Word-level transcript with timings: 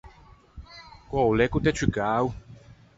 Quæ 1.09 1.19
o 1.29 1.35
l’é 1.37 1.45
ch’o 1.49 1.59
t’é 1.63 1.71
ciù 1.77 1.87
cao? 1.95 2.25